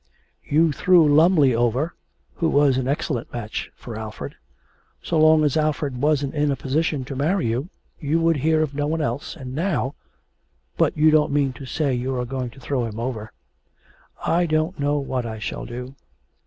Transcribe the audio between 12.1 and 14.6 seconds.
are going to throw him over.' 'I